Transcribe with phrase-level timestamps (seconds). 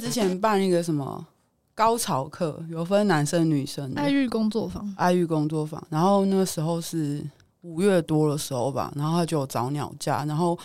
[0.00, 1.26] 之前办一个什么
[1.74, 5.82] 高潮课，有分男生女生的爱育工作坊，爱育工作坊。
[5.90, 7.24] 然后那个时候是
[7.62, 10.58] 五月多的时候吧，然后他就有早鸟架，然后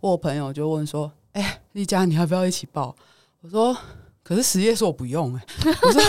[0.00, 2.94] 我朋友就问说：“哎、欸，丽佳，你要不要一起报？”
[3.42, 3.76] 我说。
[4.26, 6.02] 可是实业说我不用哎、欸，我说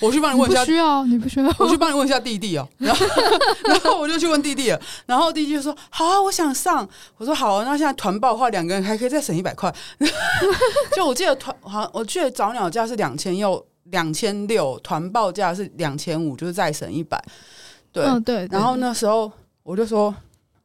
[0.08, 2.84] 我去帮你问一下，不需要，你不需要， 我去帮你问一下弟弟哦、喔。
[2.84, 3.06] 然后，
[3.64, 9.74] 然后我就去问弟弟了，然后弟弟就说：“好啊，我想上。”我说：“好啊，那现在团报的话，两个人还可以再省一百块。”
[10.94, 17.18] 就我记得团好像我记得早鸟价是两千，又两千六，团报价是两千五，就是再省一百。
[17.90, 18.46] 对，对。
[18.50, 20.14] 然后那时候我就说。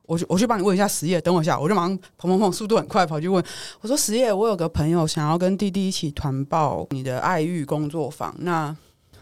[0.09, 3.43] 我去，我去帮你问一下实业，等我一下，我就马上砰砰砰，速度很快跑去问。
[3.79, 8.75] 我说实业，我有个朋友想要跟弟弟一起团报你的爱育工作坊，那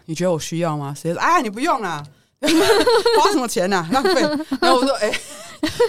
[0.05, 0.95] 你觉得我需要吗？
[0.95, 2.02] 实业说，哎，你不用啦，
[2.40, 4.22] 花什么钱啊，浪费。
[4.62, 5.20] 然后我说，哎、欸，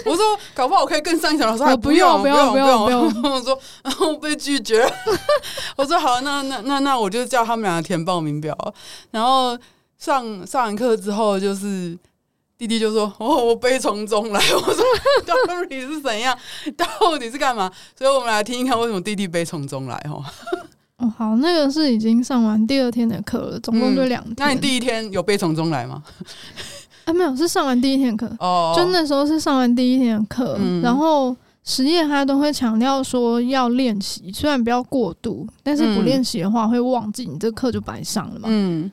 [0.05, 1.48] 我说搞不好我可以更上一层。
[1.48, 3.12] 我说不用，不用，不用，不用。
[3.12, 4.84] 不用我说，然后被拒绝。
[5.77, 8.53] 我说好，那那那那我就叫他们两个填报名表。
[9.12, 9.56] 然后
[9.97, 11.97] 上上完课之后就是。
[12.59, 14.41] 弟弟就说：“哦，我悲从中来。
[14.53, 14.84] ”我说
[15.25, 16.37] ：“到底是怎样？
[16.77, 19.95] 到底是干嘛？”所以，我们来听一看为什么弟弟悲从中来。
[20.11, 20.25] 哦，
[20.98, 24.34] 哦，好，那个是已经上完第二天的课了，总共就两天。
[24.34, 24.36] 嗯。
[24.39, 26.03] 那你第一天有悲从中来吗？
[27.06, 28.29] 啊，没有，是上完第一天课。
[28.41, 38.48] 哦，就那时候是上完第一天的课，嗯，然后实验他都会强调说要练习，虽然不要过度，但是不练习的话会忘记，你这课就白上了嘛。
[38.51, 38.91] 嗯。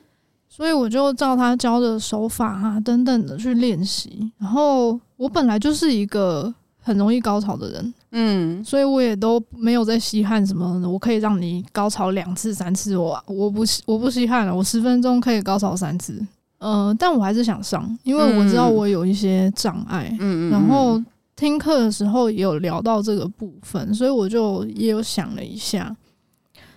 [0.56, 20.98] 所以我就照他教的手法啊等等的去练习，然后我本来就是一个很容易高潮的人，嗯，所以我也都没有在稀罕什么，我可以让你高潮两次三次，我我不我不稀罕了，我十分钟可以高潮三次，呃，但我还是想上，因为我知道我有一些障碍，嗯，然后
[21.36, 25.94] 听课的时候也有聊到这个部分，所以我就也有想了一下。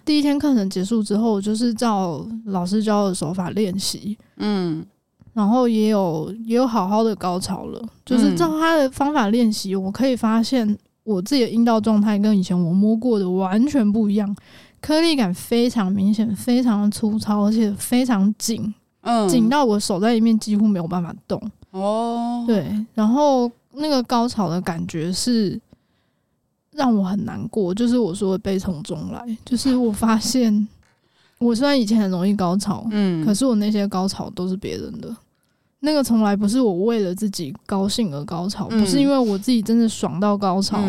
[0.09, 4.83] 第一天课程结束之后，就是照老师教的手法练习，嗯，
[5.33, 14.35] 然后也有也有好好的高潮了，就是照他的方法练习，我可以发现我自己的阴道状态跟以前我摸过的完全不一样，
[14.81, 21.39] 颗粒感非常明显，非常的粗糙，而且非常紧，嗯，紧到我手在里面几乎没有办法动。
[21.69, 22.65] 哦，对，
[22.95, 25.61] 然后那个高潮的感觉是。
[26.79, 30.65] 让我很难过，就是我说的悲从中来，就是我发现，
[31.37, 35.13] 我虽然以前很容易高潮，嗯，可是我那些高潮都是别人的，
[35.81, 40.81] 那个从来不是我为了自己高兴而高潮，不是因为我自己真的爽到高潮，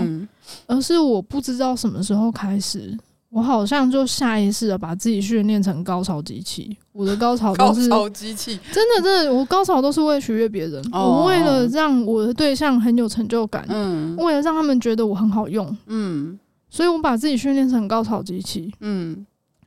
[0.69, 2.97] 而是我不知道什么时候开始。
[3.31, 16.37] 我好像就下意识的把自己训练成高潮机器，我的高潮都是 高潮机器，真的真的，我高潮都是为了取悦别人，我为了让我的对象很有成就感，嗯，为了让他们觉得我很好用，嗯，
[16.69, 19.25] 所以我把自己训练成高潮机器，嗯，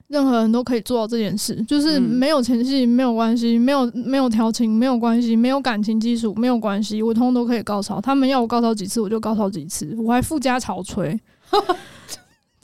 [0.09, 11.17] 任何人都可以做到这件事，就是没有前戏没有关系，没有没有调情没有关系，没有感情基础没有关系，我通通都可以高潮，他们要我高潮几次我就高潮几次，我还附加潮吹。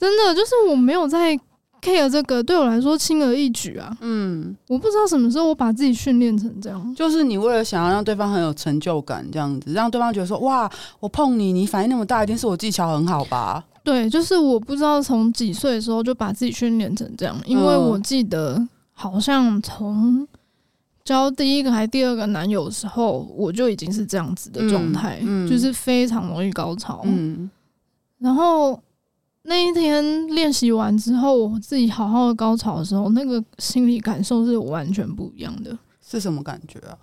[0.00, 1.38] 真的就是我没有在
[1.82, 3.94] care 这个，对我来说轻而易举啊。
[4.00, 13.62] 嗯，我不知道什么时候我把自己训练成这样，就是你为了想要让对方很有成就感，这样子让对方觉得说哇，我碰你，你反应那么大，一定是我技巧很好吧？
[13.84, 20.26] 对，就是我不知道从几岁的时候就把自己训练成这样，因为我记得好像从
[21.04, 27.02] 交第一个还第二个男友的时候，我就已经是这样子的状态，嗯，就是非常容易高潮。
[27.04, 27.50] 嗯，
[28.18, 28.80] 然后。
[29.42, 35.76] 那一天练习完之后，我自己好好的高潮的时候，那个心理感受是完全不一样的。
[36.00, 36.98] 是什么感觉啊？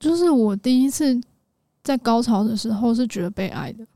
[0.00, 1.20] 就是我第一次
[1.82, 3.86] 在高潮的时候是觉得被爱的。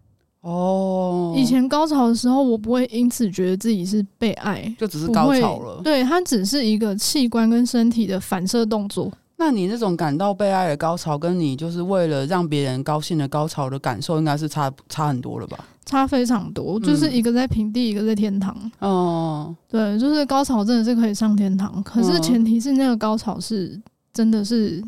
[0.41, 5.81] 哦，以前高潮的时候，我不会因此觉得自己是被爱，就只是高潮了。
[5.83, 9.13] 对，它只是一个器官跟身体的反射动作。
[9.41, 15.65] 那你那种感到被爱的高潮，跟你就是为了让别人高兴的高潮的感受，应该是差差很多了吧？
[15.87, 18.71] 差非常多，就是一个在平地，嗯、一个在天堂。
[18.81, 23.81] 哦，对，就是高潮真的是可以上天堂，可是前提是那个高潮是
[24.13, 24.83] 真的是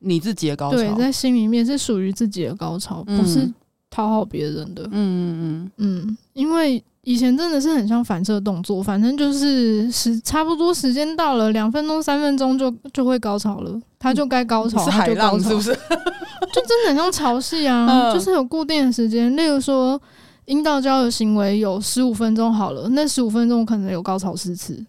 [0.00, 3.50] 你自己的高潮，对，在心里面是属于自己的高潮，不是
[3.90, 4.82] 讨好别人的。
[4.84, 6.84] 嗯嗯嗯嗯，因为。
[7.04, 15.72] 以前真的是很像反射动作，反正就是时差不多时间到了，两分钟、三分钟就就会高潮了，他就该高潮，了就高潮，是不是？
[16.52, 20.00] 就真的很像潮汐啊，就是有固定的时间，例如说
[20.44, 24.84] 阴道交的行为有十五分钟好了，那十五分钟可能有高潮四次。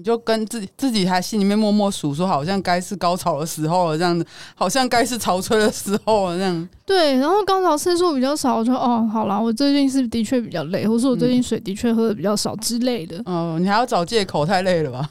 [0.00, 4.24] 你就跟自己自己还心里面默默数说，好像该是高潮的时候了，这样子，
[4.54, 6.68] 好像该是潮吹的时候了，这样。
[6.86, 13.18] 对，然后高潮次数比较少，我就哦，好啦，我最近是的确比较累，或是我最近水的确喝的比较少之类的。
[13.26, 15.06] 哦、嗯，你还要找借口，太累了吧？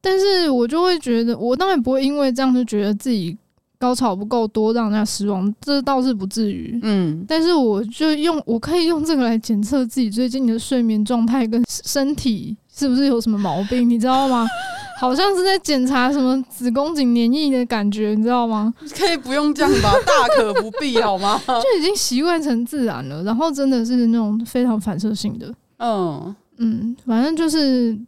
[0.00, 3.36] 但是我就会觉得，我当然不会因为这样就觉得自己
[3.76, 6.78] 高潮不够多，让人家失望，这倒是不至于。
[6.84, 12.56] 嗯，但是我就用，我可以用这个来检测自己最近的睡眠状态跟身体。
[12.74, 13.88] 是不是有什么毛病？
[13.88, 14.46] 你知道吗？
[15.00, 18.72] 好像是在检查什么子宫颈黏液的感觉，你知道吗？
[18.96, 21.40] 可以不用这样吧， 大可不必，好吗？
[21.46, 25.52] 就已经习惯成自然了，然后真的是那种非常反射性的。
[25.78, 27.98] 嗯嗯，反正就是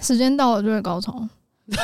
[0.00, 1.28] 时间到了就会高潮。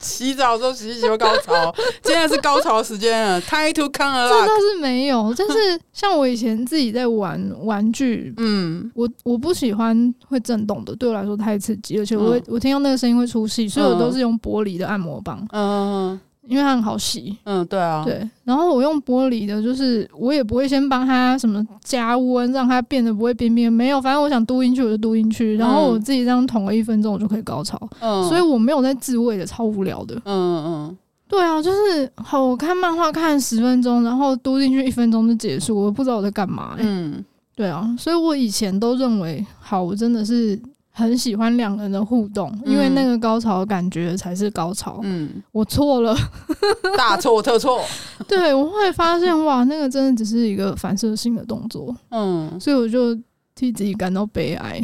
[0.00, 1.74] 洗澡的时候洗洗就高潮，
[2.04, 3.40] 现在是高潮时间了。
[3.42, 4.28] Time to come alive。
[4.28, 15.46] 这倒是没有，但是像我以前自己在玩玩具，嗯，我我不喜欢会震动的，对我来说太刺激，而且我会、嗯、我听到那个声音会出戏，所以我都是用玻璃的按摩棒。
[15.52, 16.18] 嗯。
[16.50, 18.28] 因为它很好洗，嗯，对啊，对。
[18.42, 23.72] 然后我用玻璃的，就是我也不会先帮它什么加温，让它变得不会冰冰。
[23.72, 27.78] 没有，反正我想嘟进去我就嘟进去，然后我自己这样捅了一分钟，我就可以高潮。
[28.00, 30.16] 嗯，所以我没有在自慰的，超无聊的。
[30.24, 30.98] 嗯嗯，
[31.28, 36.82] 对啊，就是好，我看漫画看十分钟，然后嘟进去一分钟就结束，我不知道我在干嘛、欸。
[36.84, 37.24] 嗯，
[37.54, 40.60] 对啊，所以我以前都认为，好，我真的是。
[41.00, 45.00] 很喜欢两个人的互动，因为那个高潮的感觉才是高潮。
[45.02, 46.14] 嗯，我错了，
[46.98, 47.82] 大错特错。
[48.28, 51.96] 对，我会发现哇，那个真的只是一个反射性的动作。
[52.10, 53.14] 嗯，所以我就
[53.54, 54.78] 替自己感到悲哀，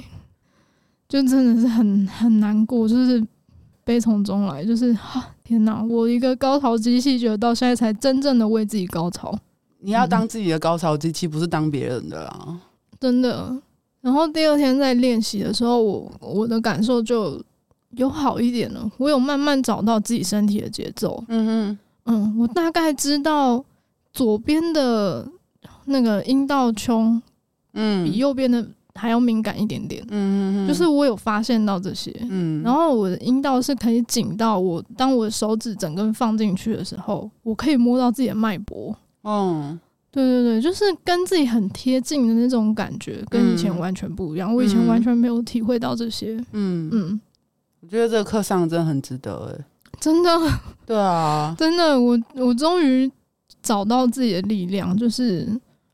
[1.06, 3.22] 就真的是很很难过，就是
[3.84, 9.38] 悲从中来，就是哈，天哪，我一个高潮机器，觉得到现在才真正的为自己高潮。
[9.78, 12.58] 你要当自己的高潮机器，不是当别人的啦，
[12.98, 13.54] 真的。
[14.06, 17.43] 然后第二天在练习的时候，我我的感受就
[17.97, 18.88] 有好一点了。
[18.99, 21.20] 我有慢慢找到自己身体的节奏。
[21.26, 23.64] 嗯嗯，我大概知道
[24.12, 25.26] 左边的
[25.87, 27.20] 那个阴道穹，
[27.73, 28.64] 嗯，比右边的
[28.94, 30.00] 还要敏感一点点。
[30.11, 32.14] 嗯嗯，就是我有发现到这些。
[32.31, 38.97] 嗯，然后我的阴道是可以紧到我，当我的手指整根放进去的时候，我可以摸到自己的脉搏。
[39.25, 39.81] 嗯。
[40.24, 44.50] 对对对，就是跟自己很贴近的那种感觉，跟以前完全不一样。
[44.50, 46.36] 嗯、我以前完全没有体会到这些。
[46.52, 47.20] 嗯嗯，
[47.80, 49.64] 我觉得这个课上真的很值得哎，
[50.00, 50.30] 真的。
[50.86, 53.10] 对啊， 真的，我我终于
[53.62, 55.46] 找到自己的力量，就是。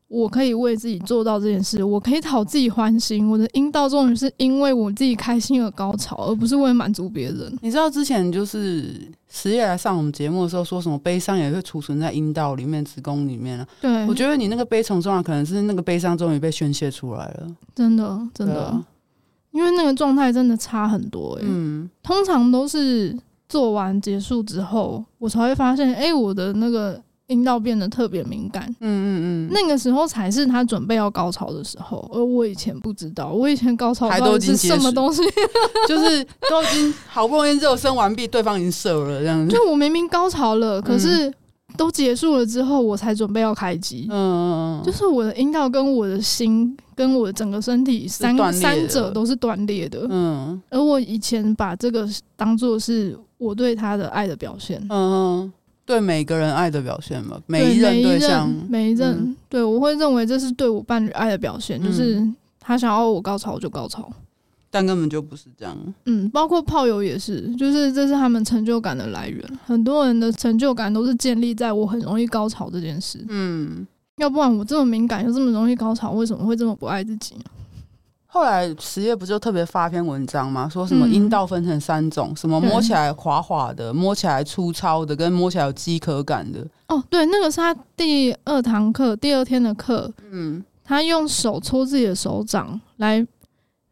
[0.07, 3.27] 我可以为自己做到这件事，我可以讨自己欢心。
[3.27, 7.57] 我的阴道终于是因为我自己开心而高潮，而不是为了满足别人。
[7.61, 13.67] 你知道之前就是十月来上我们节目的时候，说什么悲伤也会储存在阴道里面、子宫里面啊？
[13.81, 17.47] 对，我觉得你那个悲从中来，可能是那个悲伤终于被宣泄出来了。
[17.73, 18.85] 真的，真的，啊、
[19.49, 21.41] 因为那个状态真的差很多、欸。
[21.43, 23.17] 嗯，通常都是
[23.49, 27.01] 做完结束之后，我才会发现，哎、欸，我的那个。
[27.27, 35.21] 阴道变得特别敏感，嗯嗯嗯，那个时候才是他准备要高潮的时候，而我以前不知道，我以前高潮到底是什么东西，
[35.87, 39.55] 就是都已经好不容易热身完毕，对方已经射了这样子。
[39.55, 41.33] 就我明明高潮了，可是
[41.77, 52.05] 都结束了之后，我才准备要开机，嗯就是我的阴道跟我的心跟我的整个身体三三者都是断裂的，嗯，而我以前把这个
[52.35, 55.53] 当做是我对他的爱的表现，嗯嗯。
[55.85, 62.25] 对每个人爱的表现嘛，每一任对象，每一任，嗯、对我会认为这是对我伴侣爱的表现，嗯、就是
[62.59, 64.09] 他想要我高潮就高潮，
[64.71, 65.77] 但根本就不是这样。
[66.05, 69.43] 嗯，包括炮友也是，就是这是他们成就感的来源。
[69.65, 73.23] 很多人的成就感都是建立在我很容易高潮这件事。
[73.27, 73.85] 嗯，
[74.17, 77.43] 要不然我这么敏感又这么容易高潮，为什么会这么不爱自己呢？
[78.33, 80.67] 后来实业不就特别发篇文章吗？
[80.67, 86.67] 说什么阴道分成三种，嗯、什么摸起来滑滑的，摸起来粗糙的，跟摸起来有饥渴感的。
[86.87, 90.11] 哦，对，那个是他第二堂课，第二天的课。
[90.31, 93.23] 嗯，他用手搓自己的手掌来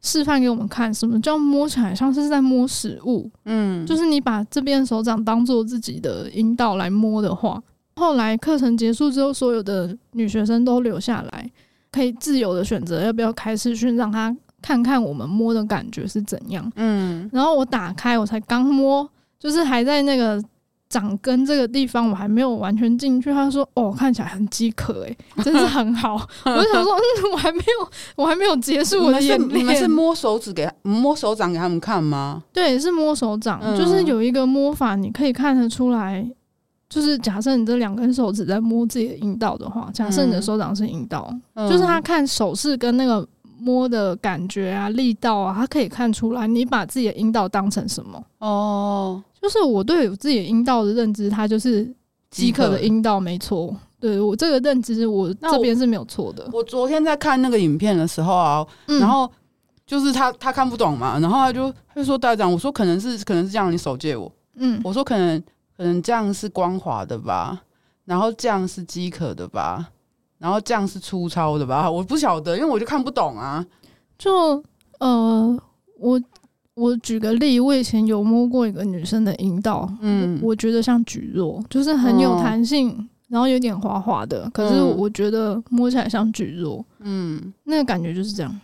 [0.01, 3.29] 示范给我们看，什么叫摸起来像是在摸食物。
[3.45, 7.61] 嗯，就是你把这边手掌当做自己的阴道来摸的话，
[7.97, 11.51] 后来课程结束之后，所有的女学生都留下来。
[11.91, 16.71] 可以自由的选择要不要开视讯，让他看看我们摸的感觉是怎样。
[16.75, 19.07] 嗯，然后我打开，我才刚摸，
[19.39, 20.41] 就是还在那个
[20.87, 23.31] 掌根这个地方，我还没有完全进去。
[23.31, 26.15] 他说：“哦，看起来很饥渴，诶，真是很好。
[26.45, 32.43] ”我就想说：“嗯，我还没有，我还没有结束我的演练。”你们是摸手指给摸手掌给他们看吗？
[32.53, 36.29] 对，是摸手掌，嗯，就是有一个摸法，你可以看得出来。
[36.91, 43.25] 就是假设你这两根手指在摸自己的阴道的话，假设你的手掌是阴道，嗯、就是他看手势跟那个
[43.57, 49.23] 摸的感觉啊、力道啊，他可以看出来你把自己的阴道当成什么哦。
[49.41, 51.89] 就是我对我自己的阴道的认知，它就是
[52.29, 53.73] 饥渴的阴道，没错。
[53.99, 56.47] 对我这个认知，我这边是没有错的。
[56.51, 59.31] 我昨天在看那个影片的时候啊，嗯、然后
[59.87, 64.31] 就是他他看不懂嘛，然后他就他就说队长，我说可能是可能是这样，你手借我。
[64.55, 65.41] 嗯，我说可能
[65.81, 67.59] 可能这样是光滑的吧，
[68.05, 69.89] 然后这样是饥渴的吧。
[70.37, 71.89] 然后这样是粗糙的吧？
[71.89, 73.65] 我不晓得，因为我就看不懂啊。
[74.15, 74.63] 就
[74.99, 75.59] 呃，
[75.97, 76.21] 我
[76.75, 84.47] 我举个例，我以前有摸过一个女生的阴道，嗯，我觉得像蒟蒻，就是很有弹性，哦、然后有点滑滑的。
[84.51, 88.61] 可是我觉得摸起来像蒟蒻，嗯，那个感觉就是这样，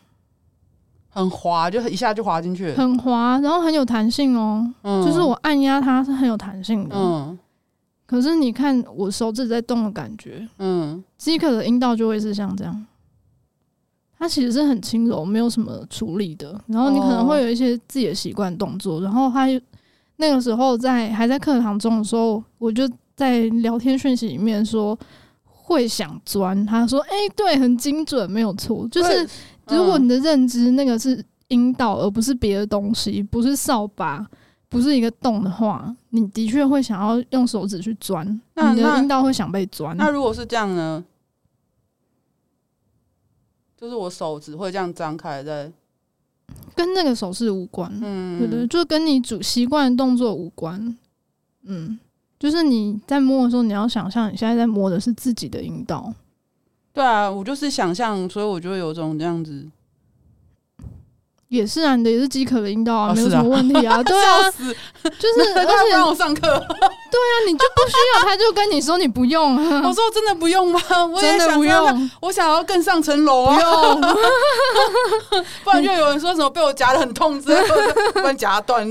[1.18, 4.72] 很滑，就一下就滑进去，很滑，然后很有弹性哦。
[4.84, 7.38] 嗯、就是我按压它是很有弹性的，嗯。
[8.06, 12.86] 可是你看我手指在动的感觉，嗯，饥渴的阴道就会是像这样，
[14.18, 16.58] 它其实是很轻柔，没有什么处理的。
[16.68, 19.02] 然后你可能会有一些自己的习惯动作。
[19.02, 19.48] 然后他
[20.18, 24.98] 那个时候在还在课堂中的时候，我就在聊天讯息里面说
[25.68, 26.66] 会想钻。
[26.66, 28.88] 他说：“哎，对，很精准，没有错。
[28.88, 29.28] 就是
[29.68, 34.26] 如果你的认知那个是阴道，而不是别的东西，不是扫把。”
[34.70, 39.96] 不是一个洞的话，你的确会想要用手指去钻，那你的阴道会想被钻。
[39.96, 41.06] 那如果是这样呢？
[43.78, 45.72] 就是我手指会这样张开在，
[46.76, 47.90] 跟那个手势无关。
[48.04, 50.98] 嗯，对对，就跟你主习惯的动作无关。
[51.64, 51.98] 嗯，
[52.40, 56.14] 就是你在摸的时候，你要想象你现在在摸的是自己的阴道。
[56.94, 59.66] 对啊，我就是想象，所以我就会有种这样子。
[61.50, 64.04] 也是啊，你的也是饥渴的阴道啊，没有什么问题啊。
[64.04, 66.42] 对啊， 就是他不让我上课。
[66.42, 69.56] 对啊，你就不需要，他就跟你说你不用。
[69.56, 70.80] 我说我真的不用吗？
[71.10, 73.56] 我也想真的不用，我想要更上层楼啊。
[75.64, 78.86] 不然就有人说什么被我夹的很痛之类的，不然夹断。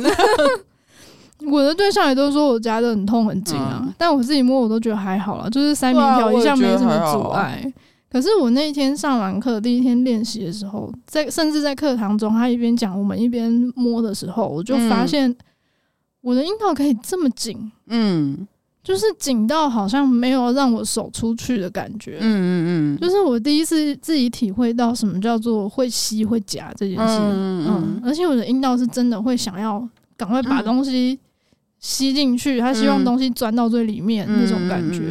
[1.50, 7.72] 我的对象也都说我夹的很痛很紧啊，但我自己摸我都觉得还好啦，就是塞棉条一向没什么阻碍。
[8.08, 15.34] 可是我那一天上完课，第一天练习的时候，在甚至在课堂中，他一边讲，我们一边摸的时候，我就发现
[16.22, 18.46] 我的阴道可以这么紧，嗯，
[18.82, 29.86] 就是紧到好像没有让我手出去的感觉，嗯嗯嗯，就是我第一次自己体会到什么叫做会吸会夹这件事，嗯嗯，而且我的阴道是真的会想要
[30.16, 31.18] 赶快把东西
[31.86, 35.04] 吸进去，他希望东西钻到最里面那种感觉。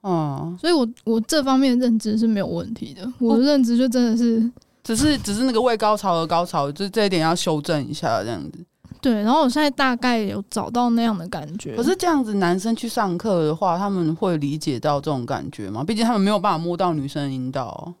[0.00, 4.50] 哦，所以我我这方面认知是没有问题的，我的认知就真的是，
[4.82, 8.58] 只是只是那个为高潮而高潮，就这一点要修正一下这样子。
[9.02, 11.76] 对，然后我现在大概有找到那样的感觉。
[11.76, 15.84] 可是这样子，男生去上课的话，他们会理解到这种感觉吗？
[15.84, 17.92] 毕竟他们没有办法摸到女生的阴道。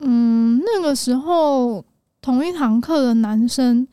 [0.00, 1.84] 嗯，那个时候
[2.20, 3.86] 同一堂课的男生。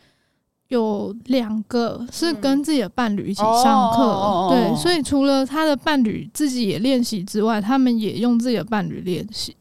[0.72, 9.56] 有两个是跟自己的伴侣一起上课，对，所以除了他的伴侣自己也练习之外，他们也用自己的伴侣练习。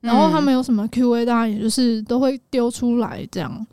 [0.00, 3.66] 然后他们有什么 Q&A，当然也就是都会丢出来这样。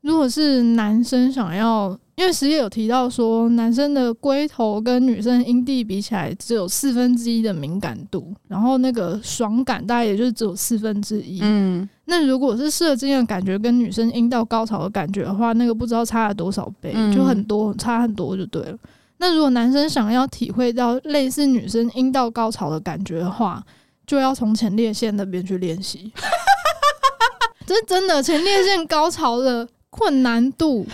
[0.00, 1.98] 如果是男生想要。
[2.14, 11.40] 因为实业有提到说，男生的龟头跟女生阴蒂比起来，只有四分之一的敏感度，然后那个爽感大概也就是只有四分之一。
[11.42, 18.76] 嗯，那如果是射精的感觉跟女生阴道高潮的感觉的话，那个不知道差了多少倍，就很多，差很多就对了。
[19.16, 23.64] 那如果男生想要体会到类似女生阴道高潮的感觉的话，
[24.06, 26.12] 就要从前列腺那边去练习。
[27.66, 30.86] 这是真的，前列腺高潮的困难度。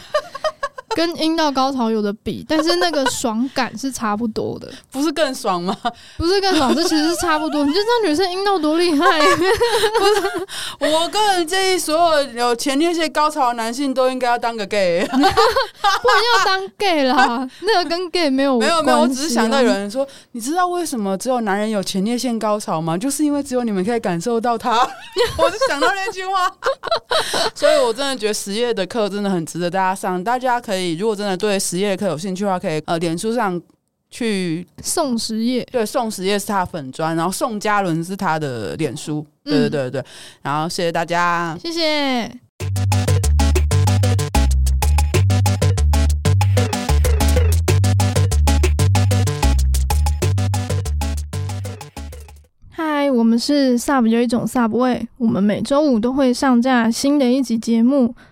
[0.98, 5.76] 跟阴道高潮有的比，但是那个爽感是差不多的， 不是更爽吗？
[6.18, 7.64] 不是更爽，这其实是差不多。
[7.64, 9.20] 你就知道女生阴道多厉害。
[9.20, 17.48] 不是，我个人建议所有有前列腺高潮的男性都应该要当个 gay， 不然要当 gay 啦。
[17.60, 22.98] 那个跟 gay 没有、啊、没有没有，我只是想到有人说，你知道为什么只有男人有前列腺高潮吗？
[22.98, 24.84] 就是因为只有你们可以感受到它。
[25.36, 26.50] 我就想到那句话，
[27.54, 30.87] 所以我真的觉得实业的课真的很值得大家上，大家可以。
[30.94, 33.60] 如果真的对实业课有兴趣的话，可以呃，脸书上
[34.10, 40.04] 去宋实业，对，宋实业是他的粉专，然后宋嘉伦是他的脸书，对对对对，
[40.42, 42.30] 然后谢谢大家，谢谢。
[52.70, 58.14] 嗨，我们是 Sub 有一种 Sub 味，我们每周五都会上架新的一集节目。